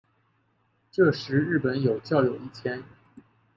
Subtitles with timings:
[0.91, 2.83] 这时日本有教友一千。